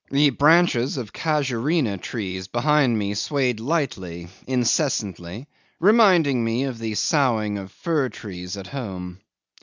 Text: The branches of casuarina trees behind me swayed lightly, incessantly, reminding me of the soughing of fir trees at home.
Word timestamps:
The 0.09 0.31
branches 0.31 0.97
of 0.97 1.13
casuarina 1.13 1.99
trees 2.01 2.47
behind 2.47 2.97
me 2.97 3.13
swayed 3.13 3.59
lightly, 3.59 4.29
incessantly, 4.47 5.47
reminding 5.79 6.43
me 6.43 6.63
of 6.63 6.79
the 6.79 6.95
soughing 6.95 7.59
of 7.59 7.71
fir 7.71 8.09
trees 8.09 8.57
at 8.57 8.65
home. 8.65 9.19